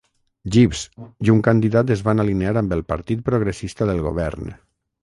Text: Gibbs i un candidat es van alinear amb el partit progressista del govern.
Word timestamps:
Gibbs 0.53 0.79
i 1.27 1.33
un 1.35 1.43
candidat 1.49 1.93
es 1.97 2.03
van 2.09 2.25
alinear 2.25 2.57
amb 2.63 2.77
el 2.79 2.85
partit 2.95 3.25
progressista 3.31 3.91
del 3.93 4.07
govern. 4.09 4.55